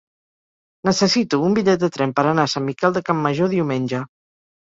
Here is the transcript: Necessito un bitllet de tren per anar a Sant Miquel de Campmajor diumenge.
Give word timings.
Necessito 0.87 1.39
un 1.49 1.57
bitllet 1.59 1.83
de 1.83 1.89
tren 1.97 2.15
per 2.19 2.25
anar 2.31 2.45
a 2.49 2.51
Sant 2.55 2.67
Miquel 2.69 2.97
de 2.97 3.05
Campmajor 3.11 3.51
diumenge. 3.55 4.01